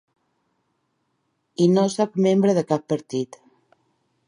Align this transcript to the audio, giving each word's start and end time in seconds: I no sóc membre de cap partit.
I 1.65 1.69
no 1.75 1.83
sóc 1.97 2.17
membre 2.27 2.57
de 2.61 2.65
cap 2.73 2.91
partit. 2.95 3.41